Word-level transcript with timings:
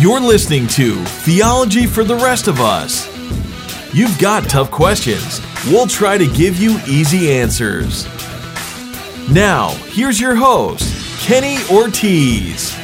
You're 0.00 0.20
listening 0.20 0.68
to 0.68 0.94
Theology 1.24 1.84
for 1.84 2.04
the 2.04 2.14
Rest 2.14 2.46
of 2.46 2.60
Us. 2.60 3.08
You've 3.92 4.16
got 4.20 4.48
tough 4.48 4.70
questions. 4.70 5.40
We'll 5.66 5.88
try 5.88 6.16
to 6.16 6.32
give 6.34 6.56
you 6.56 6.78
easy 6.86 7.32
answers. 7.32 8.06
Now, 9.28 9.70
here's 9.88 10.20
your 10.20 10.36
host, 10.36 11.20
Kenny 11.20 11.56
Ortiz. 11.68 12.76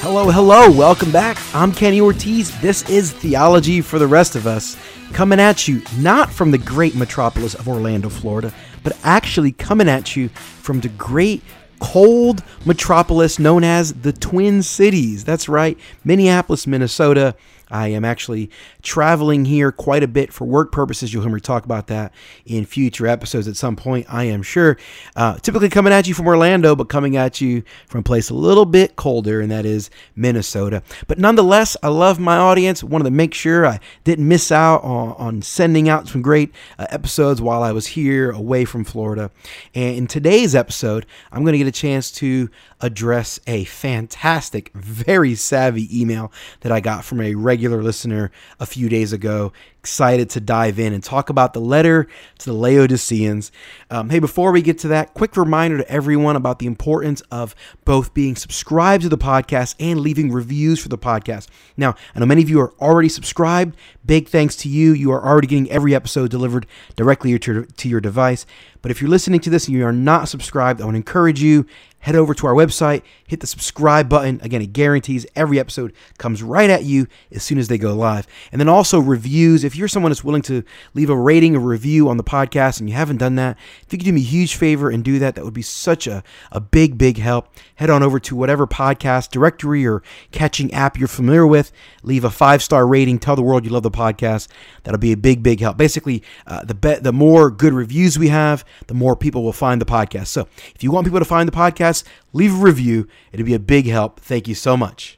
Hello, 0.00 0.28
hello, 0.28 0.72
welcome 0.72 1.12
back. 1.12 1.38
I'm 1.54 1.70
Kenny 1.70 2.00
Ortiz. 2.00 2.60
This 2.60 2.82
is 2.90 3.12
Theology 3.12 3.80
for 3.80 4.00
the 4.00 4.08
Rest 4.08 4.34
of 4.34 4.48
Us, 4.48 4.76
coming 5.12 5.38
at 5.38 5.68
you 5.68 5.82
not 5.98 6.32
from 6.32 6.50
the 6.50 6.58
great 6.58 6.96
metropolis 6.96 7.54
of 7.54 7.68
Orlando, 7.68 8.08
Florida, 8.08 8.52
but 8.82 8.98
actually 9.04 9.52
coming 9.52 9.88
at 9.88 10.16
you 10.16 10.30
from 10.30 10.80
the 10.80 10.88
great 10.88 11.44
cold 11.80 12.42
metropolis 12.64 13.38
known 13.38 13.64
as 13.64 13.92
the 13.94 14.12
Twin 14.12 14.62
Cities. 14.62 15.24
That's 15.24 15.48
right, 15.48 15.78
Minneapolis, 16.04 16.66
Minnesota. 16.66 17.34
I 17.70 17.88
am 17.88 18.04
actually 18.04 18.50
traveling 18.82 19.44
here 19.44 19.70
quite 19.70 20.02
a 20.02 20.08
bit 20.08 20.32
for 20.32 20.44
work 20.44 20.72
purposes. 20.72 21.12
You'll 21.12 21.22
hear 21.22 21.32
me 21.32 21.40
talk 21.40 21.64
about 21.64 21.88
that 21.88 22.12
in 22.46 22.64
future 22.64 23.06
episodes 23.06 23.46
at 23.46 23.56
some 23.56 23.76
point, 23.76 24.06
I 24.08 24.24
am 24.24 24.42
sure. 24.42 24.78
Uh, 25.14 25.36
typically 25.38 25.68
coming 25.68 25.92
at 25.92 26.08
you 26.08 26.14
from 26.14 26.26
Orlando, 26.26 26.74
but 26.74 26.88
coming 26.88 27.16
at 27.16 27.40
you 27.40 27.62
from 27.86 28.00
a 28.00 28.02
place 28.02 28.30
a 28.30 28.34
little 28.34 28.64
bit 28.64 28.96
colder, 28.96 29.40
and 29.40 29.50
that 29.50 29.66
is 29.66 29.90
Minnesota. 30.16 30.82
But 31.06 31.18
nonetheless, 31.18 31.76
I 31.82 31.88
love 31.88 32.18
my 32.18 32.36
audience. 32.36 32.82
Wanted 32.82 33.04
to 33.04 33.10
make 33.10 33.34
sure 33.34 33.66
I 33.66 33.80
didn't 34.04 34.26
miss 34.26 34.50
out 34.50 34.82
on, 34.82 35.12
on 35.12 35.42
sending 35.42 35.88
out 35.88 36.08
some 36.08 36.22
great 36.22 36.52
uh, 36.78 36.86
episodes 36.90 37.42
while 37.42 37.62
I 37.62 37.72
was 37.72 37.88
here 37.88 38.30
away 38.30 38.64
from 38.64 38.84
Florida. 38.84 39.30
And 39.74 39.96
in 39.96 40.06
today's 40.06 40.54
episode, 40.54 41.06
I'm 41.30 41.42
going 41.42 41.52
to 41.52 41.58
get 41.58 41.66
a 41.66 41.72
chance 41.72 42.10
to 42.12 42.48
address 42.80 43.40
a 43.46 43.64
fantastic, 43.64 44.72
very 44.74 45.34
savvy 45.34 46.00
email 46.00 46.32
that 46.60 46.72
I 46.72 46.80
got 46.80 47.04
from 47.04 47.20
a 47.20 47.34
regular 47.34 47.57
listener 47.82 48.30
a 48.60 48.66
few 48.66 48.88
days 48.88 49.12
ago. 49.12 49.52
Excited 49.80 50.28
to 50.30 50.40
dive 50.40 50.78
in 50.78 50.92
and 50.92 51.04
talk 51.04 51.30
about 51.30 51.52
the 51.52 51.60
letter 51.60 52.08
to 52.38 52.44
the 52.44 52.52
Laodiceans. 52.52 53.52
Um, 53.90 54.10
hey, 54.10 54.18
before 54.18 54.50
we 54.50 54.60
get 54.60 54.78
to 54.80 54.88
that, 54.88 55.14
quick 55.14 55.36
reminder 55.36 55.78
to 55.78 55.88
everyone 55.88 56.34
about 56.34 56.58
the 56.58 56.66
importance 56.66 57.20
of 57.30 57.54
both 57.84 58.12
being 58.12 58.34
subscribed 58.34 59.04
to 59.04 59.08
the 59.08 59.16
podcast 59.16 59.76
and 59.78 60.00
leaving 60.00 60.32
reviews 60.32 60.80
for 60.80 60.88
the 60.88 60.98
podcast. 60.98 61.46
Now, 61.76 61.94
I 62.14 62.18
know 62.18 62.26
many 62.26 62.42
of 62.42 62.50
you 62.50 62.60
are 62.60 62.74
already 62.80 63.08
subscribed. 63.08 63.76
Big 64.04 64.28
thanks 64.28 64.56
to 64.56 64.68
you. 64.68 64.92
You 64.92 65.12
are 65.12 65.24
already 65.24 65.46
getting 65.46 65.70
every 65.70 65.94
episode 65.94 66.30
delivered 66.30 66.66
directly 66.96 67.38
to, 67.38 67.64
to 67.64 67.88
your 67.88 68.00
device. 68.00 68.46
But 68.82 68.90
if 68.90 69.00
you're 69.00 69.10
listening 69.10 69.40
to 69.40 69.50
this 69.50 69.66
and 69.68 69.76
you 69.76 69.84
are 69.84 69.92
not 69.92 70.28
subscribed, 70.28 70.80
I 70.80 70.84
want 70.84 70.94
to 70.94 70.98
encourage 70.98 71.42
you 71.42 71.66
head 72.00 72.14
over 72.14 72.32
to 72.32 72.46
our 72.46 72.54
website, 72.54 73.02
hit 73.26 73.40
the 73.40 73.46
subscribe 73.46 74.08
button. 74.08 74.40
Again, 74.42 74.62
it 74.62 74.72
guarantees 74.72 75.26
every 75.34 75.58
episode 75.58 75.92
comes 76.16 76.42
right 76.42 76.70
at 76.70 76.84
you 76.84 77.08
as 77.32 77.42
soon 77.42 77.58
as 77.58 77.68
they 77.68 77.78
go 77.78 77.92
live. 77.94 78.26
And 78.52 78.60
then 78.60 78.68
also 78.68 79.00
reviews. 79.00 79.64
If 79.64 79.74
you're 79.78 79.88
someone 79.88 80.10
that's 80.10 80.24
willing 80.24 80.42
to 80.42 80.62
leave 80.94 81.10
a 81.10 81.16
rating, 81.16 81.54
a 81.54 81.60
review 81.60 82.08
on 82.08 82.16
the 82.16 82.24
podcast, 82.24 82.80
and 82.80 82.88
you 82.88 82.94
haven't 82.94 83.18
done 83.18 83.36
that, 83.36 83.56
if 83.82 83.92
you 83.92 83.98
could 83.98 84.04
do 84.04 84.12
me 84.12 84.20
a 84.20 84.24
huge 84.24 84.56
favor 84.56 84.90
and 84.90 85.04
do 85.04 85.18
that, 85.18 85.34
that 85.34 85.44
would 85.44 85.54
be 85.54 85.62
such 85.62 86.06
a, 86.06 86.22
a 86.52 86.60
big, 86.60 86.98
big 86.98 87.18
help. 87.18 87.48
Head 87.76 87.90
on 87.90 88.02
over 88.02 88.18
to 88.20 88.36
whatever 88.36 88.66
podcast 88.66 89.30
directory 89.30 89.86
or 89.86 90.02
catching 90.32 90.72
app 90.74 90.98
you're 90.98 91.08
familiar 91.08 91.46
with. 91.46 91.72
Leave 92.02 92.24
a 92.24 92.30
five 92.30 92.62
star 92.62 92.86
rating. 92.86 93.18
Tell 93.18 93.36
the 93.36 93.42
world 93.42 93.64
you 93.64 93.70
love 93.70 93.82
the 93.82 93.90
podcast. 93.90 94.48
That'll 94.82 94.98
be 94.98 95.12
a 95.12 95.16
big, 95.16 95.42
big 95.42 95.60
help. 95.60 95.76
Basically, 95.76 96.22
uh, 96.46 96.64
the 96.64 96.74
be- 96.74 96.96
the 96.96 97.12
more 97.12 97.50
good 97.50 97.72
reviews 97.72 98.18
we 98.18 98.28
have, 98.28 98.64
the 98.86 98.94
more 98.94 99.16
people 99.16 99.42
will 99.42 99.52
find 99.52 99.80
the 99.80 99.86
podcast. 99.86 100.28
So 100.28 100.48
if 100.74 100.82
you 100.82 100.90
want 100.90 101.06
people 101.06 101.20
to 101.20 101.24
find 101.24 101.46
the 101.46 101.52
podcast, 101.52 102.04
leave 102.32 102.54
a 102.54 102.58
review. 102.58 103.06
It'd 103.32 103.46
be 103.46 103.54
a 103.54 103.58
big 103.58 103.86
help. 103.86 104.20
Thank 104.20 104.48
you 104.48 104.54
so 104.54 104.76
much. 104.76 105.17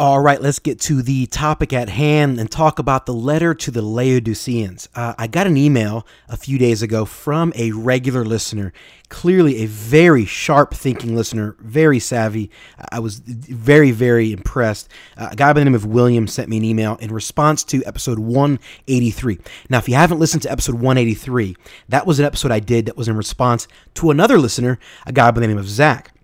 All 0.00 0.18
right, 0.18 0.40
let's 0.40 0.60
get 0.60 0.80
to 0.80 1.02
the 1.02 1.26
topic 1.26 1.74
at 1.74 1.90
hand 1.90 2.40
and 2.40 2.50
talk 2.50 2.78
about 2.78 3.04
the 3.04 3.12
letter 3.12 3.52
to 3.52 3.70
the 3.70 3.82
Laodiceans. 3.82 4.88
Uh, 4.94 5.12
I 5.18 5.26
got 5.26 5.46
an 5.46 5.58
email 5.58 6.06
a 6.26 6.38
few 6.38 6.56
days 6.56 6.80
ago 6.80 7.04
from 7.04 7.52
a 7.54 7.72
regular 7.72 8.24
listener, 8.24 8.72
clearly 9.10 9.58
a 9.58 9.66
very 9.66 10.24
sharp 10.24 10.72
thinking 10.72 11.14
listener, 11.14 11.54
very 11.60 11.98
savvy. 11.98 12.50
I 12.90 12.98
was 12.98 13.18
very, 13.18 13.90
very 13.90 14.32
impressed. 14.32 14.88
Uh, 15.18 15.28
a 15.32 15.36
guy 15.36 15.52
by 15.52 15.60
the 15.60 15.66
name 15.66 15.74
of 15.74 15.84
William 15.84 16.26
sent 16.26 16.48
me 16.48 16.56
an 16.56 16.64
email 16.64 16.96
in 16.96 17.12
response 17.12 17.62
to 17.64 17.84
episode 17.84 18.20
183. 18.20 19.38
Now, 19.68 19.80
if 19.80 19.88
you 19.90 19.96
haven't 19.96 20.18
listened 20.18 20.44
to 20.44 20.50
episode 20.50 20.76
183, 20.76 21.58
that 21.90 22.06
was 22.06 22.18
an 22.18 22.24
episode 22.24 22.52
I 22.52 22.60
did 22.60 22.86
that 22.86 22.96
was 22.96 23.08
in 23.08 23.18
response 23.18 23.68
to 23.96 24.10
another 24.10 24.38
listener, 24.38 24.78
a 25.04 25.12
guy 25.12 25.30
by 25.30 25.42
the 25.42 25.46
name 25.46 25.58
of 25.58 25.68
Zach. 25.68 26.14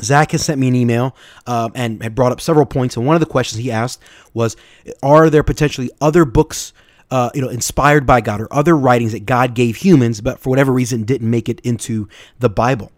Zach 0.00 0.32
has 0.32 0.44
sent 0.44 0.60
me 0.60 0.68
an 0.68 0.74
email 0.74 1.16
um, 1.46 1.72
and 1.74 2.02
had 2.02 2.14
brought 2.14 2.32
up 2.32 2.40
several 2.40 2.66
points. 2.66 2.96
And 2.96 3.06
one 3.06 3.16
of 3.16 3.20
the 3.20 3.26
questions 3.26 3.62
he 3.62 3.70
asked 3.70 4.02
was 4.34 4.56
Are 5.02 5.30
there 5.30 5.42
potentially 5.42 5.90
other 6.00 6.24
books? 6.24 6.72
Uh, 7.08 7.30
you 7.34 7.40
know, 7.40 7.48
inspired 7.48 8.04
by 8.04 8.20
God 8.20 8.40
or 8.40 8.52
other 8.52 8.76
writings 8.76 9.12
that 9.12 9.24
God 9.24 9.54
gave 9.54 9.76
humans, 9.76 10.20
but 10.20 10.40
for 10.40 10.50
whatever 10.50 10.72
reason 10.72 11.04
didn't 11.04 11.30
make 11.30 11.48
it 11.48 11.60
into 11.60 12.08
the 12.40 12.50
Bible. 12.50 12.90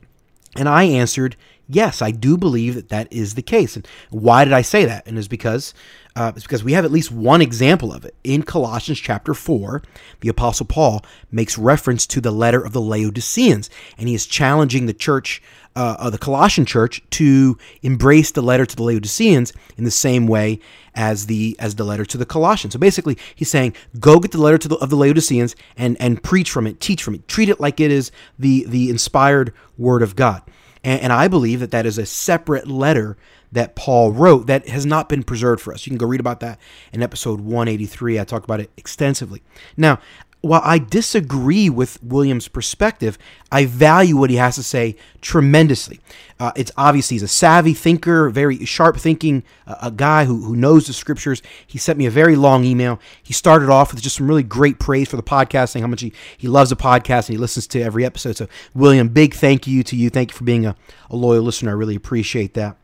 And 0.57 0.67
I 0.67 0.85
answered, 0.85 1.37
yes, 1.69 2.03
I 2.03 2.11
do 2.11 2.37
believe 2.37 2.75
that 2.75 2.89
that 2.89 3.13
is 3.13 3.35
the 3.35 3.43
case. 3.43 3.77
And 3.77 3.87
why 4.11 4.45
did 4.45 4.53
I 4.53 4.63
say 4.63 4.85
that? 4.87 5.07
And 5.07 5.19
it's 5.19 5.29
because 5.29 5.75
uh, 6.17 6.33
it's 6.35 6.45
because 6.45 6.65
we 6.65 6.73
have 6.73 6.85
at 6.85 6.91
least 6.91 7.13
one 7.13 7.41
example 7.41 7.93
of 7.93 8.05
it 8.05 8.15
in 8.25 8.43
Colossians 8.43 8.99
chapter 8.99 9.35
four. 9.35 9.83
The 10.21 10.29
apostle 10.29 10.67
Paul 10.67 11.05
makes 11.31 11.57
reference 11.57 12.07
to 12.09 12.21
the 12.21 12.33
letter 12.33 12.61
of 12.61 12.73
the 12.73 12.81
Laodiceans, 12.81 13.71
and 13.97 14.09
he 14.09 14.15
is 14.15 14.27
challenging 14.27 14.87
the 14.87 14.95
church, 14.95 15.41
uh, 15.77 15.97
of 16.01 16.11
the 16.11 16.19
Colossian 16.19 16.67
church, 16.67 17.03
to 17.11 17.57
embrace 17.83 18.33
the 18.33 18.43
letter 18.43 18.67
to 18.67 18.75
the 18.75 18.83
Laodiceans 18.83 19.53
in 19.77 19.85
the 19.85 19.93
same 19.93 20.27
way 20.27 20.59
as 20.97 21.27
the 21.27 21.55
as 21.61 21.77
the 21.77 21.85
letter 21.85 22.05
to 22.07 22.19
the 22.19 22.27
Colossians. 22.27 22.73
So 22.73 22.81
basically, 22.81 23.17
he's 23.37 23.51
saying, 23.51 23.75
go 24.01 24.19
get 24.19 24.33
the 24.33 24.41
letter 24.41 24.59
the, 24.69 24.77
of 24.77 24.91
the 24.91 24.97
Laodiceans 24.97 25.55
and 25.77 25.97
and 26.01 26.21
preach 26.21 26.51
from 26.51 26.67
it, 26.67 26.81
teach 26.81 27.05
from 27.05 27.15
it, 27.15 27.29
treat 27.29 27.49
it 27.49 27.61
like 27.61 27.79
it 27.79 27.93
is 27.93 28.11
the 28.37 28.65
the 28.67 28.91
inspired 28.91 29.53
word 29.77 30.03
of 30.03 30.17
God. 30.17 30.43
And, 30.89 31.03
and 31.03 31.13
I 31.13 31.29
believe 31.29 31.61
that 31.61 31.71
that 31.73 31.85
is 31.85 31.99
a 31.99 32.07
separate 32.07 32.67
letter 32.67 33.19
that 33.53 33.77
Paul 33.77 34.11
wrote 34.11 34.47
that 34.47 34.69
has 34.69 34.87
not 34.87 35.11
been 35.11 35.23
preserved 35.23 35.61
for 35.61 35.75
us. 35.75 35.87
You 35.87 35.91
can 35.91 35.99
go 35.99 36.07
read 36.07 36.21
about 36.21 36.41
that 36.41 36.59
in 36.95 37.03
episode 37.03 37.41
183. 37.41 38.19
I 38.19 38.25
talk 38.25 38.43
about 38.43 38.61
it 38.61 38.71
extensively. 38.79 39.43
Now, 39.77 39.99
while 40.41 40.61
I 40.65 40.79
disagree 40.79 41.69
with 41.69 42.03
William's 42.03 42.47
perspective, 42.47 43.19
I 43.51 43.67
value 43.67 44.17
what 44.17 44.31
he 44.31 44.37
has 44.37 44.55
to 44.55 44.63
say 44.63 44.97
tremendously. 45.21 46.01
Uh, 46.39 46.53
it's 46.55 46.71
obviously 46.77 47.17
he's 47.17 47.25
a 47.25 47.29
savvy 47.29 47.75
thinker, 47.75 48.31
very 48.31 48.65
sharp 48.65 48.97
thinking, 48.99 49.43
uh, 49.67 49.75
a 49.83 49.91
guy 49.91 50.27
who, 50.27 50.43
who 50.43 50.55
knows 50.55 50.87
the 50.87 50.93
scriptures. 50.93 51.43
He 51.67 51.79
sent 51.79 51.99
me 51.99 52.07
a 52.07 52.11
very 52.11 52.37
long 52.37 52.65
email. 52.65 53.01
He 53.21 53.33
started 53.33 53.69
off 53.69 53.93
with 53.93 54.01
just 54.01 54.17
some 54.17 54.29
really 54.29 54.45
great 54.45 54.79
praise 54.79 55.09
for 55.09 55.17
the 55.17 55.23
podcast, 55.25 55.71
saying 55.71 55.83
how 55.83 55.89
much 55.89 56.03
he, 56.03 56.13
he 56.37 56.47
loves 56.47 56.71
the 56.71 56.77
podcast 56.77 57.29
and 57.29 57.35
he 57.35 57.39
listens 57.39 57.67
to 57.69 57.81
every 57.81 58.05
episode. 58.05 58.37
So, 58.37 58.47
William, 58.75 59.09
big 59.09 59.35
thank 59.35 59.67
you 59.67 59.83
to 59.83 59.97
you. 59.97 60.09
Thank 60.09 60.31
you 60.31 60.37
for 60.37 60.45
being 60.45 60.67
a, 60.67 60.77
a 61.11 61.17
loyal 61.17 61.43
listener. 61.43 61.73
I 61.73 61.75
really 61.75 61.97
appreciate 61.97 62.55
that. 62.55 62.77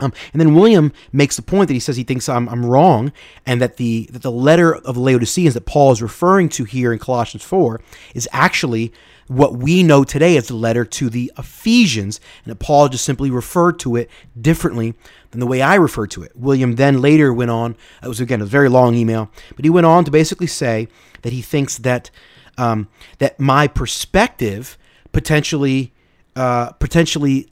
Um, 0.00 0.12
and 0.32 0.40
then 0.40 0.54
William 0.54 0.92
makes 1.12 1.36
the 1.36 1.42
point 1.42 1.68
that 1.68 1.74
he 1.74 1.80
says 1.80 1.96
he 1.96 2.04
thinks 2.04 2.28
I'm, 2.28 2.48
I'm 2.48 2.64
wrong, 2.64 3.12
and 3.46 3.60
that 3.60 3.76
the 3.76 4.08
that 4.12 4.22
the 4.22 4.32
letter 4.32 4.74
of 4.74 4.96
Laodiceans 4.96 5.54
that 5.54 5.66
Paul 5.66 5.92
is 5.92 6.02
referring 6.02 6.48
to 6.50 6.64
here 6.64 6.92
in 6.92 6.98
Colossians 6.98 7.44
four 7.44 7.80
is 8.14 8.28
actually 8.32 8.92
what 9.28 9.54
we 9.54 9.84
know 9.84 10.02
today 10.02 10.36
as 10.36 10.48
the 10.48 10.56
letter 10.56 10.84
to 10.84 11.08
the 11.08 11.30
Ephesians, 11.38 12.20
and 12.44 12.50
that 12.50 12.58
Paul 12.58 12.88
just 12.88 13.04
simply 13.04 13.30
referred 13.30 13.78
to 13.80 13.94
it 13.94 14.10
differently 14.40 14.94
than 15.30 15.38
the 15.38 15.46
way 15.46 15.62
I 15.62 15.76
refer 15.76 16.08
to 16.08 16.24
it. 16.24 16.32
William 16.34 16.74
then 16.74 17.00
later 17.00 17.32
went 17.32 17.52
on. 17.52 17.76
It 18.02 18.08
was 18.08 18.20
again 18.20 18.40
a 18.40 18.46
very 18.46 18.68
long 18.68 18.94
email, 18.94 19.30
but 19.54 19.64
he 19.64 19.70
went 19.70 19.86
on 19.86 20.04
to 20.04 20.10
basically 20.10 20.48
say 20.48 20.88
that 21.22 21.32
he 21.32 21.42
thinks 21.42 21.78
that 21.78 22.10
um, 22.58 22.88
that 23.18 23.38
my 23.38 23.68
perspective 23.68 24.76
potentially 25.12 25.92
uh, 26.36 26.72
potentially 26.72 27.50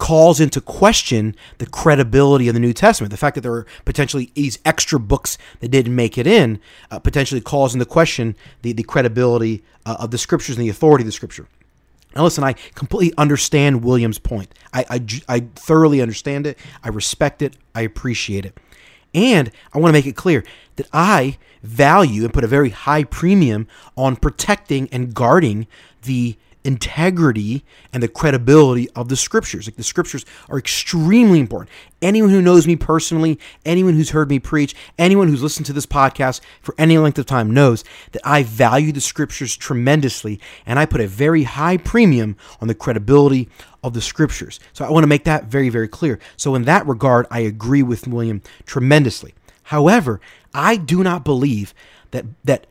calls 0.00 0.40
into 0.40 0.60
question 0.60 1.36
the 1.58 1.66
credibility 1.66 2.48
of 2.48 2.54
the 2.54 2.60
New 2.60 2.72
Testament. 2.72 3.12
The 3.12 3.18
fact 3.18 3.36
that 3.36 3.42
there 3.42 3.52
are 3.52 3.66
potentially 3.84 4.32
these 4.34 4.58
extra 4.64 4.98
books 4.98 5.38
that 5.60 5.68
didn't 5.68 5.94
make 5.94 6.18
it 6.18 6.26
in 6.26 6.58
uh, 6.90 6.98
potentially 6.98 7.40
calls 7.40 7.74
into 7.74 7.84
question 7.84 8.34
the, 8.62 8.72
the 8.72 8.82
credibility 8.82 9.62
uh, 9.86 9.98
of 10.00 10.10
the 10.10 10.18
scriptures 10.18 10.56
and 10.56 10.64
the 10.64 10.70
authority 10.70 11.02
of 11.02 11.06
the 11.06 11.12
scripture. 11.12 11.46
Now, 12.16 12.24
listen, 12.24 12.42
I 12.42 12.54
completely 12.74 13.16
understand 13.16 13.84
William's 13.84 14.18
point. 14.18 14.52
I, 14.72 14.84
I, 14.90 15.06
I 15.28 15.40
thoroughly 15.54 16.00
understand 16.00 16.46
it. 16.46 16.58
I 16.82 16.88
respect 16.88 17.42
it. 17.42 17.56
I 17.74 17.82
appreciate 17.82 18.44
it. 18.44 18.58
And 19.14 19.50
I 19.72 19.78
want 19.78 19.90
to 19.90 19.92
make 19.92 20.06
it 20.06 20.16
clear 20.16 20.42
that 20.76 20.88
I 20.92 21.36
value 21.62 22.24
and 22.24 22.32
put 22.32 22.42
a 22.42 22.48
very 22.48 22.70
high 22.70 23.04
premium 23.04 23.68
on 23.96 24.16
protecting 24.16 24.88
and 24.90 25.14
guarding 25.14 25.66
the 26.02 26.36
integrity 26.64 27.64
and 27.92 28.02
the 28.02 28.08
credibility 28.08 28.88
of 28.90 29.08
the 29.08 29.16
scriptures. 29.16 29.66
Like 29.66 29.76
the 29.76 29.82
scriptures 29.82 30.24
are 30.48 30.58
extremely 30.58 31.40
important. 31.40 31.70
Anyone 32.02 32.30
who 32.30 32.42
knows 32.42 32.66
me 32.66 32.76
personally, 32.76 33.38
anyone 33.64 33.94
who's 33.94 34.10
heard 34.10 34.28
me 34.28 34.38
preach, 34.38 34.74
anyone 34.98 35.28
who's 35.28 35.42
listened 35.42 35.66
to 35.66 35.72
this 35.72 35.86
podcast 35.86 36.40
for 36.60 36.74
any 36.78 36.98
length 36.98 37.18
of 37.18 37.26
time 37.26 37.52
knows 37.52 37.84
that 38.12 38.22
I 38.24 38.42
value 38.42 38.92
the 38.92 39.00
scriptures 39.00 39.56
tremendously 39.56 40.40
and 40.66 40.78
I 40.78 40.86
put 40.86 41.00
a 41.00 41.06
very 41.06 41.44
high 41.44 41.76
premium 41.76 42.36
on 42.60 42.68
the 42.68 42.74
credibility 42.74 43.48
of 43.82 43.94
the 43.94 44.02
scriptures. 44.02 44.60
So 44.72 44.84
I 44.84 44.90
want 44.90 45.04
to 45.04 45.08
make 45.08 45.24
that 45.24 45.44
very, 45.44 45.68
very 45.68 45.88
clear. 45.88 46.18
So 46.36 46.54
in 46.54 46.64
that 46.64 46.86
regard, 46.86 47.26
I 47.30 47.40
agree 47.40 47.82
with 47.82 48.06
William 48.06 48.42
tremendously. 48.66 49.34
However, 49.64 50.20
I 50.52 50.76
do 50.76 51.02
not 51.02 51.24
believe 51.24 51.74
that 52.10 52.26
that 52.44 52.66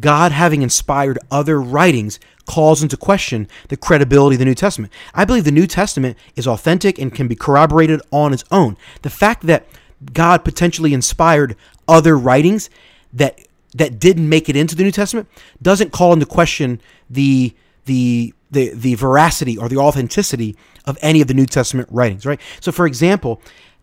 God 0.00 0.32
having 0.32 0.62
inspired 0.62 1.18
other 1.30 1.60
writings 1.60 2.18
calls 2.46 2.82
into 2.82 2.96
question 2.96 3.48
the 3.68 3.76
credibility 3.76 4.34
of 4.34 4.40
the 4.40 4.44
New 4.44 4.54
Testament. 4.54 4.92
I 5.14 5.24
believe 5.24 5.44
the 5.44 5.52
New 5.52 5.66
Testament 5.66 6.16
is 6.36 6.46
authentic 6.46 6.98
and 6.98 7.14
can 7.14 7.28
be 7.28 7.36
corroborated 7.36 8.00
on 8.10 8.32
its 8.32 8.44
own. 8.50 8.76
The 9.02 9.10
fact 9.10 9.46
that 9.46 9.66
God 10.12 10.44
potentially 10.44 10.94
inspired 10.94 11.56
other 11.86 12.16
writings 12.18 12.70
that 13.12 13.40
that 13.74 13.98
didn't 13.98 14.28
make 14.28 14.48
it 14.48 14.56
into 14.56 14.76
the 14.76 14.82
New 14.82 14.90
Testament 14.90 15.28
doesn't 15.60 15.92
call 15.92 16.12
into 16.12 16.26
question 16.26 16.80
the 17.08 17.54
the 17.86 18.34
the 18.50 18.70
the 18.74 18.94
veracity 18.94 19.56
or 19.56 19.68
the 19.68 19.78
authenticity 19.78 20.56
of 20.84 20.98
any 21.00 21.20
of 21.20 21.28
the 21.28 21.34
New 21.34 21.46
Testament 21.46 21.88
writings, 21.90 22.26
right? 22.26 22.40
So 22.60 22.72
for 22.72 22.86
example, 22.86 23.40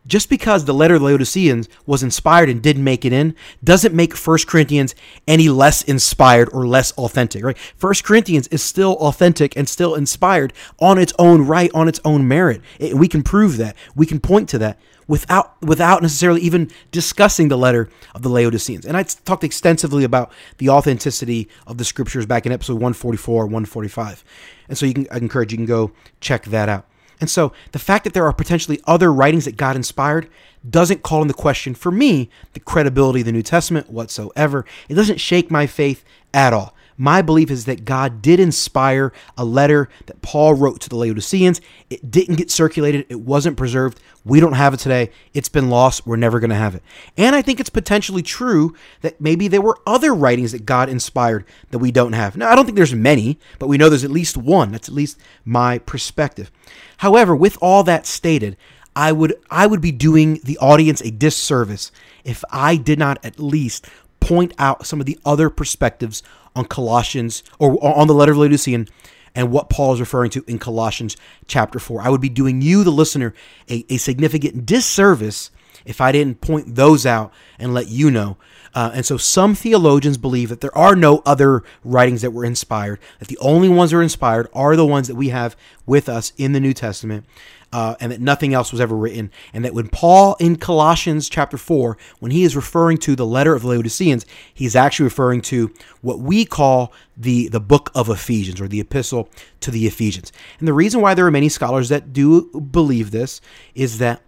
just 0.09 0.29
because 0.29 0.65
the 0.65 0.73
letter 0.73 0.97
the 0.97 1.05
Laodiceans 1.05 1.69
was 1.85 2.03
inspired 2.03 2.49
and 2.49 2.61
didn't 2.61 2.83
make 2.83 3.05
it 3.05 3.13
in 3.13 3.35
doesn't 3.63 3.95
make 3.95 4.17
1 4.17 4.37
Corinthians 4.47 4.95
any 5.27 5.47
less 5.47 5.83
inspired 5.83 6.49
or 6.51 6.67
less 6.67 6.91
authentic, 6.93 7.43
right? 7.43 7.57
1 7.79 7.93
Corinthians 8.03 8.47
is 8.47 8.61
still 8.61 8.93
authentic 8.95 9.55
and 9.55 9.69
still 9.69 9.95
inspired 9.95 10.51
on 10.79 10.97
its 10.97 11.13
own 11.19 11.43
right, 11.45 11.71
on 11.73 11.87
its 11.87 12.01
own 12.03 12.27
merit. 12.27 12.61
It, 12.79 12.95
we 12.95 13.07
can 13.07 13.23
prove 13.23 13.57
that. 13.57 13.75
We 13.95 14.05
can 14.05 14.19
point 14.19 14.49
to 14.49 14.57
that 14.57 14.79
without 15.07 15.61
without 15.61 16.01
necessarily 16.01 16.41
even 16.41 16.71
discussing 16.91 17.47
the 17.47 17.57
letter 17.57 17.89
of 18.15 18.21
the 18.21 18.29
Laodiceans. 18.29 18.85
And 18.85 18.97
I 18.97 19.03
talked 19.03 19.43
extensively 19.43 20.03
about 20.03 20.31
the 20.57 20.69
authenticity 20.69 21.49
of 21.67 21.77
the 21.77 21.85
scriptures 21.85 22.25
back 22.25 22.45
in 22.45 22.51
episode 22.51 22.75
144, 22.75 23.45
145. 23.45 24.23
And 24.67 24.77
so 24.77 24.85
you 24.85 24.93
can 24.93 25.07
I 25.11 25.17
encourage 25.17 25.51
you 25.51 25.57
can 25.57 25.65
go 25.65 25.91
check 26.19 26.45
that 26.45 26.69
out. 26.69 26.85
And 27.19 27.29
so 27.29 27.51
the 27.71 27.79
fact 27.79 28.03
that 28.05 28.13
there 28.13 28.25
are 28.25 28.33
potentially 28.33 28.79
other 28.85 29.11
writings 29.11 29.45
that 29.45 29.57
God 29.57 29.75
inspired 29.75 30.29
doesn't 30.67 31.03
call 31.03 31.21
into 31.21 31.33
question 31.33 31.73
for 31.75 31.91
me 31.91 32.29
the 32.53 32.59
credibility 32.59 33.21
of 33.21 33.25
the 33.25 33.31
New 33.31 33.41
Testament 33.41 33.89
whatsoever. 33.89 34.65
It 34.87 34.95
doesn't 34.95 35.19
shake 35.19 35.51
my 35.51 35.67
faith 35.67 36.03
at 36.33 36.53
all. 36.53 36.75
My 36.99 37.21
belief 37.21 37.49
is 37.49 37.63
that 37.63 37.85
God 37.85 38.21
did 38.21 38.41
inspire 38.41 39.13
a 39.37 39.45
letter 39.45 39.87
that 40.07 40.21
Paul 40.21 40.53
wrote 40.53 40.81
to 40.81 40.89
the 40.89 40.97
Laodiceans. 40.97 41.61
It 41.89 42.11
didn't 42.11 42.35
get 42.35 42.51
circulated, 42.51 43.05
it 43.07 43.21
wasn't 43.21 43.55
preserved. 43.55 44.01
We 44.25 44.41
don't 44.41 44.53
have 44.53 44.73
it 44.73 44.81
today. 44.81 45.11
It's 45.33 45.47
been 45.47 45.69
lost. 45.69 46.05
We're 46.05 46.17
never 46.17 46.41
going 46.41 46.49
to 46.49 46.57
have 46.57 46.75
it. 46.75 46.83
And 47.17 47.37
I 47.37 47.41
think 47.41 47.61
it's 47.61 47.69
potentially 47.69 48.21
true 48.21 48.75
that 48.99 49.21
maybe 49.21 49.47
there 49.47 49.61
were 49.61 49.79
other 49.87 50.13
writings 50.13 50.51
that 50.51 50.65
God 50.65 50.89
inspired 50.89 51.45
that 51.71 51.79
we 51.79 51.89
don't 51.89 52.11
have. 52.11 52.35
Now, 52.35 52.51
I 52.51 52.55
don't 52.55 52.65
think 52.65 52.75
there's 52.75 52.93
many, 52.93 53.39
but 53.59 53.67
we 53.67 53.77
know 53.77 53.87
there's 53.87 54.03
at 54.03 54.11
least 54.11 54.35
one. 54.35 54.73
That's 54.73 54.89
at 54.89 54.93
least 54.93 55.17
my 55.45 55.77
perspective. 55.77 56.51
However, 56.97 57.33
with 57.33 57.57
all 57.61 57.83
that 57.83 58.05
stated, 58.05 58.57
I 58.93 59.13
would 59.13 59.35
I 59.49 59.67
would 59.67 59.79
be 59.79 59.93
doing 59.93 60.41
the 60.43 60.57
audience 60.57 60.99
a 60.99 61.11
disservice 61.11 61.93
if 62.25 62.43
I 62.51 62.75
did 62.75 62.99
not 62.99 63.23
at 63.23 63.39
least 63.39 63.87
point 64.19 64.53
out 64.57 64.85
some 64.85 64.99
of 64.99 65.05
the 65.05 65.19
other 65.25 65.49
perspectives 65.49 66.23
on 66.55 66.65
Colossians 66.65 67.43
or, 67.57 67.83
on 67.83 68.07
the 68.07 68.13
letter 68.13 68.31
of 68.31 68.37
Laodicean 68.37 68.87
and 69.35 69.51
what 69.51 69.69
Paul 69.69 69.93
is 69.93 69.99
referring 69.99 70.31
to 70.31 70.43
in 70.47 70.59
Colossians 70.59 71.15
chapter 71.47 71.79
4. 71.79 72.01
I 72.01 72.09
would 72.09 72.21
be 72.21 72.29
doing 72.29 72.61
you, 72.61 72.83
the 72.83 72.91
listener, 72.91 73.33
a, 73.69 73.85
a 73.89 73.97
significant 73.97 74.65
disservice 74.65 75.51
if 75.85 76.01
I 76.01 76.11
didn't 76.11 76.41
point 76.41 76.75
those 76.75 77.05
out 77.05 77.33
and 77.57 77.73
let 77.73 77.87
you 77.87 78.11
know. 78.11 78.37
Uh, 78.75 78.91
and 78.93 79.05
so 79.05 79.17
some 79.17 79.55
theologians 79.55 80.17
believe 80.17 80.49
that 80.49 80.61
there 80.61 80.77
are 80.77 80.95
no 80.95 81.21
other 81.25 81.63
writings 81.83 82.21
that 82.21 82.31
were 82.31 82.45
inspired, 82.45 82.99
that 83.19 83.27
the 83.27 83.37
only 83.39 83.69
ones 83.69 83.91
that 83.91 83.97
are 83.97 84.03
inspired 84.03 84.47
are 84.53 84.75
the 84.75 84.85
ones 84.85 85.07
that 85.07 85.15
we 85.15 85.29
have 85.29 85.55
with 85.85 86.07
us 86.07 86.33
in 86.37 86.51
the 86.51 86.59
New 86.59 86.73
Testament 86.73 87.25
uh, 87.71 87.95
and 87.99 88.11
that 88.11 88.21
nothing 88.21 88.53
else 88.53 88.71
was 88.71 88.81
ever 88.81 88.95
written. 88.95 89.31
And 89.53 89.63
that 89.63 89.73
when 89.73 89.89
Paul 89.89 90.35
in 90.39 90.55
Colossians 90.55 91.29
chapter 91.29 91.57
4, 91.57 91.97
when 92.19 92.31
he 92.31 92.43
is 92.43 92.55
referring 92.55 92.97
to 92.99 93.15
the 93.15 93.25
letter 93.25 93.53
of 93.53 93.61
the 93.61 93.67
Laodiceans, 93.67 94.25
he's 94.53 94.75
actually 94.75 95.05
referring 95.05 95.41
to 95.41 95.71
what 96.01 96.19
we 96.19 96.45
call 96.45 96.91
the, 97.15 97.47
the 97.49 97.59
book 97.59 97.91
of 97.93 98.09
Ephesians 98.09 98.59
or 98.59 98.67
the 98.67 98.79
epistle 98.79 99.29
to 99.61 99.71
the 99.71 99.85
Ephesians. 99.85 100.31
And 100.59 100.67
the 100.67 100.73
reason 100.73 101.01
why 101.01 101.13
there 101.13 101.25
are 101.25 101.31
many 101.31 101.49
scholars 101.49 101.89
that 101.89 102.13
do 102.13 102.49
believe 102.59 103.11
this 103.11 103.41
is 103.75 103.99
that 103.99 104.21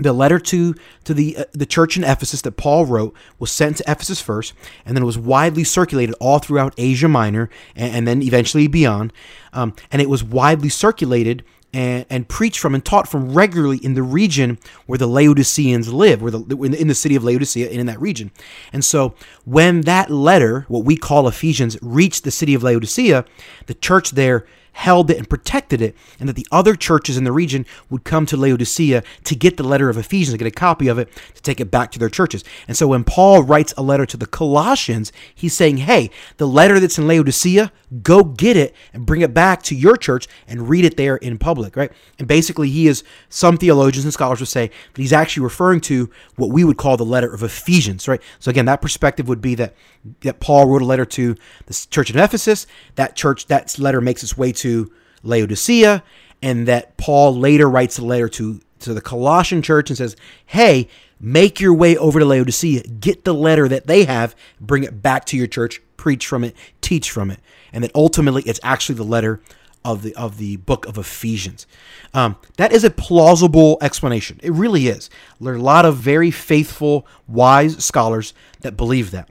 the 0.00 0.12
letter 0.12 0.38
to 0.38 0.74
to 1.04 1.12
the 1.12 1.36
uh, 1.38 1.44
the 1.52 1.66
church 1.66 1.96
in 1.96 2.04
Ephesus 2.04 2.42
that 2.42 2.52
Paul 2.52 2.86
wrote 2.86 3.14
was 3.40 3.50
sent 3.50 3.78
to 3.78 3.84
Ephesus 3.90 4.20
first, 4.20 4.54
and 4.86 4.96
then 4.96 5.02
it 5.02 5.06
was 5.06 5.18
widely 5.18 5.64
circulated 5.64 6.14
all 6.20 6.38
throughout 6.38 6.72
Asia 6.78 7.08
Minor, 7.08 7.50
and, 7.74 7.92
and 7.96 8.06
then 8.06 8.22
eventually 8.22 8.68
beyond. 8.68 9.12
Um, 9.52 9.74
and 9.90 10.00
it 10.00 10.08
was 10.08 10.22
widely 10.22 10.68
circulated 10.68 11.44
and, 11.72 12.06
and 12.08 12.28
preached 12.28 12.58
from 12.60 12.74
and 12.74 12.84
taught 12.84 13.08
from 13.08 13.34
regularly 13.34 13.78
in 13.78 13.94
the 13.94 14.02
region 14.02 14.58
where 14.86 14.98
the 14.98 15.06
Laodiceans 15.06 15.92
live, 15.92 16.22
where 16.22 16.30
the 16.30 16.56
in 16.62 16.88
the 16.88 16.94
city 16.94 17.14
of 17.14 17.24
Laodicea 17.24 17.68
and 17.68 17.80
in 17.80 17.86
that 17.86 18.00
region. 18.00 18.30
And 18.72 18.84
so 18.84 19.14
when 19.44 19.82
that 19.82 20.10
letter, 20.10 20.64
what 20.68 20.84
we 20.84 20.96
call 20.96 21.28
Ephesians, 21.28 21.76
reached 21.82 22.24
the 22.24 22.30
city 22.30 22.54
of 22.54 22.62
Laodicea, 22.62 23.24
the 23.66 23.74
church 23.74 24.12
there 24.12 24.46
held 24.78 25.10
it 25.10 25.18
and 25.18 25.28
protected 25.28 25.82
it, 25.82 25.92
and 26.20 26.28
that 26.28 26.36
the 26.36 26.46
other 26.52 26.76
churches 26.76 27.16
in 27.16 27.24
the 27.24 27.32
region 27.32 27.66
would 27.90 28.04
come 28.04 28.24
to 28.24 28.36
Laodicea 28.36 29.02
to 29.24 29.34
get 29.34 29.56
the 29.56 29.64
letter 29.64 29.90
of 29.90 29.96
Ephesians, 29.96 30.34
to 30.34 30.38
get 30.38 30.46
a 30.46 30.52
copy 30.52 30.86
of 30.86 30.98
it, 30.98 31.08
to 31.34 31.42
take 31.42 31.58
it 31.58 31.68
back 31.68 31.90
to 31.90 31.98
their 31.98 32.08
churches. 32.08 32.44
And 32.68 32.76
so 32.76 32.86
when 32.86 33.02
Paul 33.02 33.42
writes 33.42 33.74
a 33.76 33.82
letter 33.82 34.06
to 34.06 34.16
the 34.16 34.26
Colossians, 34.26 35.10
he's 35.34 35.52
saying, 35.52 35.78
hey, 35.78 36.10
the 36.36 36.46
letter 36.46 36.78
that's 36.78 36.96
in 36.96 37.08
Laodicea, 37.08 37.72
go 38.04 38.22
get 38.22 38.56
it 38.56 38.72
and 38.92 39.04
bring 39.04 39.20
it 39.20 39.34
back 39.34 39.64
to 39.64 39.74
your 39.74 39.96
church 39.96 40.28
and 40.46 40.68
read 40.68 40.84
it 40.84 40.96
there 40.96 41.16
in 41.16 41.38
public, 41.38 41.74
right? 41.74 41.90
And 42.20 42.28
basically, 42.28 42.70
he 42.70 42.86
is, 42.86 43.02
some 43.28 43.56
theologians 43.56 44.04
and 44.04 44.12
scholars 44.12 44.38
would 44.38 44.48
say 44.48 44.68
that 44.68 45.02
he's 45.02 45.12
actually 45.12 45.42
referring 45.42 45.80
to 45.80 46.08
what 46.36 46.50
we 46.50 46.62
would 46.62 46.76
call 46.76 46.96
the 46.96 47.04
letter 47.04 47.34
of 47.34 47.42
Ephesians, 47.42 48.06
right? 48.06 48.22
So 48.38 48.50
again, 48.50 48.66
that 48.66 48.80
perspective 48.80 49.26
would 49.26 49.40
be 49.40 49.56
that, 49.56 49.74
that 50.20 50.38
Paul 50.38 50.68
wrote 50.68 50.82
a 50.82 50.84
letter 50.92 51.04
to 51.04 51.34
the 51.66 51.86
church 51.90 52.10
in 52.10 52.18
Ephesus, 52.18 52.68
that 52.94 53.16
church, 53.16 53.46
that 53.46 53.76
letter 53.80 54.00
makes 54.00 54.22
its 54.22 54.38
way 54.38 54.52
to 54.52 54.67
to 54.68 54.92
Laodicea, 55.22 56.02
and 56.42 56.68
that 56.68 56.96
Paul 56.96 57.36
later 57.36 57.68
writes 57.68 57.98
a 57.98 58.04
letter 58.04 58.28
to, 58.28 58.60
to 58.80 58.94
the 58.94 59.00
Colossian 59.00 59.62
church 59.62 59.90
and 59.90 59.96
says, 59.96 60.16
Hey, 60.46 60.88
make 61.20 61.60
your 61.60 61.74
way 61.74 61.96
over 61.96 62.18
to 62.18 62.24
Laodicea, 62.24 62.82
get 62.82 63.24
the 63.24 63.34
letter 63.34 63.68
that 63.68 63.86
they 63.86 64.04
have, 64.04 64.36
bring 64.60 64.84
it 64.84 65.02
back 65.02 65.24
to 65.26 65.36
your 65.36 65.46
church, 65.46 65.80
preach 65.96 66.26
from 66.26 66.44
it, 66.44 66.54
teach 66.80 67.10
from 67.10 67.30
it. 67.30 67.40
And 67.72 67.82
that 67.84 67.90
ultimately 67.94 68.42
it's 68.42 68.60
actually 68.62 68.94
the 68.96 69.04
letter 69.04 69.40
of 69.84 70.02
the 70.02 70.14
of 70.16 70.38
the 70.38 70.56
book 70.56 70.86
of 70.86 70.98
Ephesians. 70.98 71.66
Um, 72.12 72.36
that 72.56 72.72
is 72.72 72.84
a 72.84 72.90
plausible 72.90 73.78
explanation. 73.80 74.40
It 74.42 74.52
really 74.52 74.88
is. 74.88 75.08
There 75.40 75.52
are 75.52 75.56
a 75.56 75.62
lot 75.62 75.84
of 75.84 75.96
very 75.96 76.30
faithful, 76.30 77.06
wise 77.26 77.82
scholars 77.84 78.34
that 78.60 78.76
believe 78.76 79.12
that. 79.12 79.28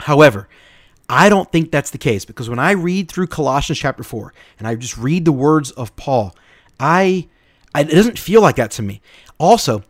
However, 0.00 0.48
I 1.08 1.28
don't 1.28 1.50
think 1.50 1.70
that's 1.70 1.90
the 1.90 1.98
case 1.98 2.24
because 2.24 2.48
when 2.48 2.58
I 2.58 2.72
read 2.72 3.10
through 3.10 3.26
Colossians 3.26 3.78
chapter 3.78 4.02
4 4.02 4.32
and 4.58 4.68
I 4.68 4.74
just 4.74 4.96
read 4.96 5.24
the 5.24 5.32
words 5.32 5.70
of 5.72 5.94
Paul, 5.96 6.34
I, 6.80 7.28
I 7.74 7.82
it 7.82 7.90
doesn't 7.90 8.18
feel 8.18 8.40
like 8.40 8.56
that 8.56 8.70
to 8.72 8.82
me. 8.82 9.00
Also, 9.38 9.82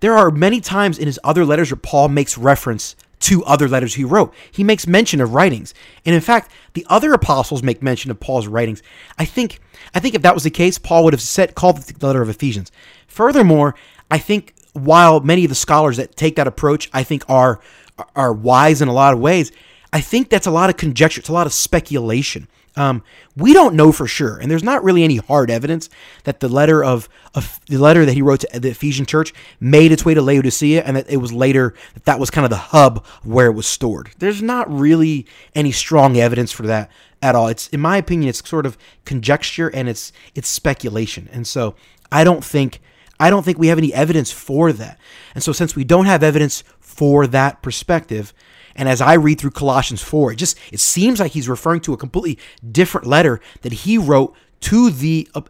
there 0.00 0.16
are 0.16 0.30
many 0.30 0.60
times 0.60 0.98
in 0.98 1.06
his 1.06 1.20
other 1.24 1.44
letters 1.44 1.70
where 1.70 1.76
Paul 1.76 2.08
makes 2.08 2.38
reference 2.38 2.96
to 3.20 3.42
other 3.44 3.68
letters 3.68 3.94
he 3.94 4.04
wrote. 4.04 4.34
He 4.50 4.62
makes 4.62 4.86
mention 4.86 5.20
of 5.22 5.32
writings. 5.32 5.72
And 6.04 6.14
in 6.14 6.20
fact, 6.20 6.50
the 6.74 6.86
other 6.90 7.14
apostles 7.14 7.62
make 7.62 7.82
mention 7.82 8.10
of 8.10 8.20
Paul's 8.20 8.46
writings. 8.46 8.82
I 9.18 9.24
think 9.24 9.60
I 9.94 10.00
think 10.00 10.14
if 10.14 10.22
that 10.22 10.34
was 10.34 10.44
the 10.44 10.50
case, 10.50 10.76
Paul 10.76 11.04
would 11.04 11.14
have 11.14 11.22
said 11.22 11.54
called 11.54 11.78
the 11.78 12.06
letter 12.06 12.20
of 12.20 12.28
Ephesians. 12.28 12.70
Furthermore, 13.06 13.74
I 14.10 14.18
think 14.18 14.54
while 14.74 15.20
many 15.20 15.44
of 15.44 15.48
the 15.48 15.54
scholars 15.54 15.96
that 15.96 16.16
take 16.16 16.36
that 16.36 16.46
approach 16.46 16.90
I 16.92 17.02
think 17.02 17.24
are 17.28 17.60
are 18.14 18.32
wise 18.32 18.82
in 18.82 18.88
a 18.88 18.92
lot 18.92 19.14
of 19.14 19.20
ways, 19.20 19.52
I 19.94 20.00
think 20.00 20.28
that's 20.28 20.48
a 20.48 20.50
lot 20.50 20.70
of 20.70 20.76
conjecture. 20.76 21.20
It's 21.20 21.28
a 21.28 21.32
lot 21.32 21.46
of 21.46 21.52
speculation. 21.52 22.48
Um, 22.76 23.04
we 23.36 23.52
don't 23.52 23.76
know 23.76 23.92
for 23.92 24.08
sure, 24.08 24.36
and 24.38 24.50
there's 24.50 24.64
not 24.64 24.82
really 24.82 25.04
any 25.04 25.18
hard 25.18 25.48
evidence 25.48 25.88
that 26.24 26.40
the 26.40 26.48
letter 26.48 26.82
of, 26.82 27.08
of, 27.32 27.60
the 27.66 27.78
letter 27.78 28.04
that 28.04 28.14
he 28.14 28.20
wrote 28.20 28.40
to 28.40 28.58
the 28.58 28.70
Ephesian 28.70 29.06
church 29.06 29.32
made 29.60 29.92
its 29.92 30.04
way 30.04 30.12
to 30.12 30.20
Laodicea, 30.20 30.82
and 30.82 30.96
that 30.96 31.08
it 31.08 31.18
was 31.18 31.32
later 31.32 31.74
that 31.94 32.06
that 32.06 32.18
was 32.18 32.30
kind 32.30 32.44
of 32.44 32.50
the 32.50 32.56
hub 32.56 33.06
where 33.22 33.46
it 33.46 33.52
was 33.52 33.68
stored. 33.68 34.10
There's 34.18 34.42
not 34.42 34.68
really 34.68 35.26
any 35.54 35.70
strong 35.70 36.16
evidence 36.16 36.50
for 36.50 36.64
that 36.64 36.90
at 37.22 37.36
all. 37.36 37.46
It's 37.46 37.68
in 37.68 37.80
my 37.80 37.96
opinion, 37.96 38.28
it's 38.28 38.46
sort 38.48 38.66
of 38.66 38.76
conjecture 39.04 39.68
and 39.68 39.88
it's 39.88 40.12
it's 40.34 40.48
speculation, 40.48 41.28
and 41.30 41.46
so 41.46 41.76
I 42.10 42.24
don't 42.24 42.44
think 42.44 42.80
I 43.20 43.30
don't 43.30 43.44
think 43.44 43.58
we 43.58 43.68
have 43.68 43.78
any 43.78 43.94
evidence 43.94 44.32
for 44.32 44.72
that. 44.72 44.98
And 45.36 45.44
so 45.44 45.52
since 45.52 45.76
we 45.76 45.84
don't 45.84 46.06
have 46.06 46.24
evidence 46.24 46.64
for 46.80 47.28
that 47.28 47.62
perspective, 47.62 48.34
And 48.76 48.88
as 48.88 49.00
I 49.00 49.14
read 49.14 49.40
through 49.40 49.52
Colossians 49.52 50.02
4, 50.02 50.32
it 50.32 50.36
just 50.36 50.58
it 50.72 50.80
seems 50.80 51.20
like 51.20 51.32
he's 51.32 51.48
referring 51.48 51.80
to 51.82 51.92
a 51.92 51.96
completely 51.96 52.38
different 52.70 53.06
letter 53.06 53.40
that 53.62 53.72
he 53.72 53.98
wrote 53.98 54.34
to 54.60 54.90
the 54.90 55.28
uh, 55.34 55.42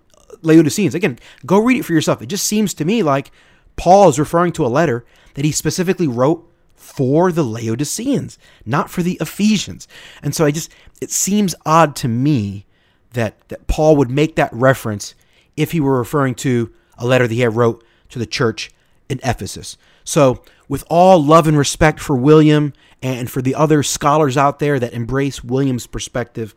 Laodiceans. 0.42 0.94
Again, 0.94 1.18
go 1.46 1.58
read 1.58 1.78
it 1.78 1.84
for 1.84 1.92
yourself. 1.92 2.20
It 2.20 2.26
just 2.26 2.44
seems 2.44 2.74
to 2.74 2.84
me 2.84 3.02
like 3.02 3.30
Paul 3.76 4.08
is 4.08 4.18
referring 4.18 4.52
to 4.52 4.66
a 4.66 4.68
letter 4.68 5.04
that 5.34 5.44
he 5.44 5.52
specifically 5.52 6.06
wrote 6.06 6.50
for 6.74 7.32
the 7.32 7.42
Laodiceans, 7.42 8.38
not 8.66 8.90
for 8.90 9.02
the 9.02 9.16
Ephesians. 9.20 9.88
And 10.22 10.34
so 10.34 10.44
I 10.44 10.50
just 10.50 10.70
it 11.00 11.10
seems 11.10 11.54
odd 11.64 11.96
to 11.96 12.08
me 12.08 12.66
that 13.12 13.48
that 13.48 13.66
Paul 13.66 13.96
would 13.96 14.10
make 14.10 14.36
that 14.36 14.52
reference 14.52 15.14
if 15.56 15.72
he 15.72 15.80
were 15.80 15.98
referring 15.98 16.34
to 16.36 16.72
a 16.98 17.06
letter 17.06 17.26
that 17.26 17.34
he 17.34 17.40
had 17.40 17.56
wrote 17.56 17.84
to 18.10 18.18
the 18.18 18.26
church 18.26 18.70
in 19.08 19.20
Ephesus. 19.22 19.76
So, 20.04 20.42
with 20.68 20.84
all 20.88 21.22
love 21.22 21.46
and 21.46 21.56
respect 21.56 22.00
for 22.00 22.16
William 22.16 22.72
and 23.02 23.30
for 23.30 23.42
the 23.42 23.54
other 23.54 23.82
scholars 23.82 24.36
out 24.36 24.58
there 24.58 24.78
that 24.78 24.92
embrace 24.92 25.44
William's 25.44 25.86
perspective, 25.86 26.54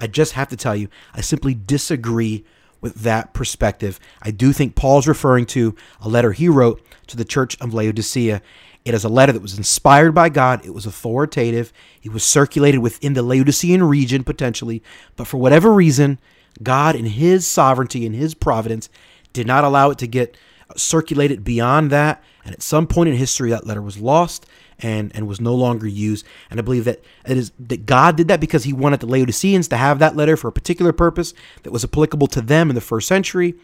I 0.00 0.06
just 0.06 0.32
have 0.32 0.48
to 0.48 0.56
tell 0.56 0.74
you, 0.74 0.88
I 1.12 1.20
simply 1.20 1.54
disagree 1.54 2.44
with 2.80 2.94
that 2.96 3.34
perspective. 3.34 4.00
I 4.22 4.30
do 4.30 4.52
think 4.52 4.74
Paul's 4.74 5.06
referring 5.06 5.46
to 5.46 5.76
a 6.00 6.08
letter 6.08 6.32
he 6.32 6.48
wrote 6.48 6.82
to 7.08 7.16
the 7.16 7.24
church 7.24 7.60
of 7.60 7.74
Laodicea. 7.74 8.40
It 8.84 8.94
is 8.94 9.04
a 9.04 9.10
letter 9.10 9.32
that 9.32 9.42
was 9.42 9.58
inspired 9.58 10.14
by 10.14 10.30
God. 10.30 10.64
It 10.64 10.72
was 10.72 10.86
authoritative. 10.86 11.72
It 12.02 12.12
was 12.12 12.24
circulated 12.24 12.80
within 12.80 13.12
the 13.12 13.22
Laodicean 13.22 13.82
region 13.82 14.24
potentially, 14.24 14.82
but 15.16 15.26
for 15.26 15.36
whatever 15.36 15.72
reason, 15.72 16.18
God, 16.62 16.96
in 16.96 17.04
His 17.04 17.46
sovereignty 17.46 18.06
and 18.06 18.14
His 18.14 18.34
providence, 18.34 18.88
did 19.32 19.46
not 19.46 19.64
allow 19.64 19.90
it 19.90 19.98
to 19.98 20.06
get 20.06 20.36
circulated 20.76 21.44
beyond 21.44 21.90
that. 21.90 22.22
And 22.44 22.54
at 22.54 22.62
some 22.62 22.86
point 22.86 23.08
in 23.08 23.16
history, 23.16 23.50
that 23.50 23.66
letter 23.66 23.82
was 23.82 23.98
lost 23.98 24.46
and, 24.78 25.14
and 25.14 25.28
was 25.28 25.40
no 25.40 25.54
longer 25.54 25.86
used. 25.86 26.26
And 26.50 26.58
I 26.58 26.62
believe 26.62 26.84
that 26.84 27.02
it 27.26 27.36
is 27.36 27.52
that 27.58 27.86
God 27.86 28.16
did 28.16 28.28
that 28.28 28.40
because 28.40 28.64
He 28.64 28.72
wanted 28.72 29.00
the 29.00 29.06
Laodiceans 29.06 29.68
to 29.68 29.76
have 29.76 29.98
that 29.98 30.16
letter 30.16 30.36
for 30.36 30.48
a 30.48 30.52
particular 30.52 30.92
purpose 30.92 31.34
that 31.62 31.72
was 31.72 31.84
applicable 31.84 32.26
to 32.28 32.40
them 32.40 32.70
in 32.70 32.74
the 32.74 32.80
first 32.80 33.08
century. 33.08 33.54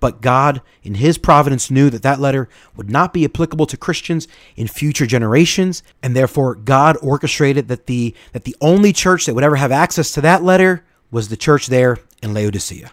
But 0.00 0.20
God, 0.20 0.62
in 0.82 0.94
His 0.94 1.18
providence, 1.18 1.70
knew 1.70 1.90
that 1.90 2.02
that 2.02 2.20
letter 2.20 2.48
would 2.76 2.90
not 2.90 3.12
be 3.12 3.24
applicable 3.24 3.66
to 3.66 3.76
Christians 3.76 4.28
in 4.54 4.68
future 4.68 5.06
generations, 5.06 5.82
and 6.02 6.14
therefore 6.14 6.54
God 6.54 6.96
orchestrated 7.02 7.68
that 7.68 7.86
the 7.86 8.14
that 8.32 8.44
the 8.44 8.56
only 8.60 8.92
church 8.92 9.26
that 9.26 9.34
would 9.34 9.44
ever 9.44 9.56
have 9.56 9.72
access 9.72 10.12
to 10.12 10.20
that 10.20 10.44
letter 10.44 10.84
was 11.10 11.28
the 11.28 11.36
church 11.36 11.66
there 11.66 11.98
in 12.22 12.34
Laodicea. 12.34 12.92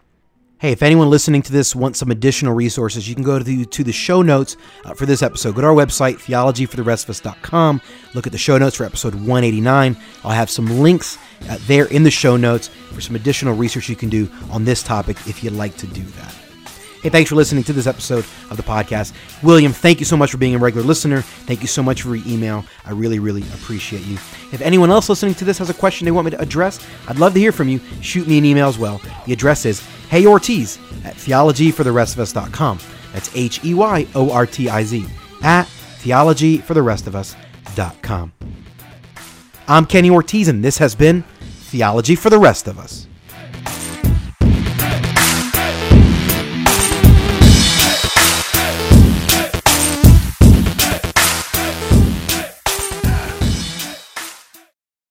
Hey, 0.58 0.72
if 0.72 0.82
anyone 0.82 1.10
listening 1.10 1.42
to 1.42 1.52
this 1.52 1.76
wants 1.76 2.00
some 2.00 2.12
additional 2.12 2.54
resources, 2.54 3.10
you 3.10 3.14
can 3.14 3.26
go 3.26 3.38
to 3.38 3.44
the, 3.44 3.66
to 3.66 3.84
the 3.84 3.92
show 3.92 4.22
notes 4.22 4.56
uh, 4.86 4.94
for 4.94 5.06
this 5.06 5.22
episode. 5.22 5.54
Go 5.56 5.62
to 5.62 5.68
our 5.68 5.74
website, 5.74 6.16
theologyfortherestofus.com. 6.16 7.82
Look 8.14 8.26
at 8.26 8.32
the 8.32 8.38
show 8.38 8.58
notes 8.58 8.78
for 8.78 8.86
episode 8.86 9.16
189. 9.16 9.98
I'll 10.24 10.32
have 10.32 10.50
some 10.50 10.80
links 10.80 11.18
uh, 11.50 11.58
there 11.68 11.88
in 11.88 12.04
the 12.04 12.12
show 12.12 12.38
notes 12.38 12.70
for 12.94 13.02
some 13.02 13.18
additional 13.18 13.54
research 13.54 13.90
you 13.90 13.98
can 13.98 14.10
do 14.10 14.30
on 14.50 14.64
this 14.64 14.82
topic 14.82 15.18
if 15.28 15.44
you'd 15.44 15.54
like 15.54 15.76
to 15.76 15.88
do 15.88 16.04
that. 16.04 16.45
Hey, 17.06 17.12
thanks 17.12 17.30
for 17.30 17.36
listening 17.36 17.64
to 17.66 17.72
this 17.72 17.86
episode 17.86 18.26
of 18.50 18.58
the 18.58 18.64
podcast. 18.64 19.14
William, 19.44 19.72
thank 19.72 20.00
you 20.00 20.08
so 20.08 20.18
much 20.18 20.32
for 20.32 20.38
being 20.38 20.56
a 20.56 20.58
regular 20.58 20.84
listener. 20.84 21.22
Thank 21.22 21.62
you 21.62 21.68
so 21.68 21.84
much 21.84 22.02
for 22.02 22.16
your 22.16 22.28
email. 22.28 22.66
I 22.84 22.94
really, 22.94 23.20
really 23.20 23.44
appreciate 23.54 24.04
you. 24.08 24.16
If 24.52 24.60
anyone 24.62 24.90
else 24.90 25.08
listening 25.08 25.36
to 25.36 25.46
this 25.46 25.60
has 25.60 25.70
a 25.70 25.74
question 25.76 26.06
they 26.06 26.12
want 26.12 26.26
me 26.26 26.32
to 26.32 26.42
address, 26.42 26.84
I'd 27.08 27.20
love 27.20 27.36
to 27.36 27.40
hear 27.40 27.52
from 27.52 27.70
you. 27.70 27.80
Shoot 28.02 28.28
me 28.28 28.40
an 28.40 28.46
email 28.46 28.68
as 28.68 28.80
well. 28.80 29.00
The 29.28 29.34
address 29.34 29.68
is 29.68 29.82
heyortiz 30.10 30.80
at 31.06 31.14
theologyfortherestofus.com. 31.14 32.80
That's 33.14 33.36
H 33.36 33.64
E 33.64 33.76
Y 33.76 34.08
O 34.16 34.32
R 34.32 34.48
T 34.48 34.68
I 34.68 34.84
Z 34.84 35.06
at 35.44 35.68
theologyfortherestofus.com. 36.00 38.32
I'm 39.68 39.86
Kenny 39.86 40.10
Ortiz, 40.10 40.48
and 40.48 40.66
this 40.66 40.80
has 40.80 40.96
been 40.96 41.22
Theology 41.42 42.16
for 42.16 42.32
the 42.32 42.40
Rest 42.40 42.68
of 42.68 42.80
Us. 42.80 43.05